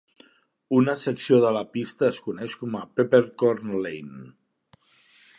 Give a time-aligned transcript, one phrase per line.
[0.77, 4.23] Una secció de la pista es coneix com a Peppercorn Lane.